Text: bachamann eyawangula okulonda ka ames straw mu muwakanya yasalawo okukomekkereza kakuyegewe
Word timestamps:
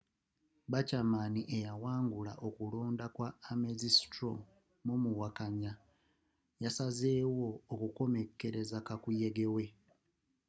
bachamann 0.71 1.35
eyawangula 1.57 2.33
okulonda 2.47 3.05
ka 3.15 3.27
ames 3.51 3.81
straw 3.97 4.37
mu 4.85 4.95
muwakanya 5.03 5.71
yasalawo 6.63 7.47
okukomekkereza 7.73 8.77
kakuyegewe 8.87 9.65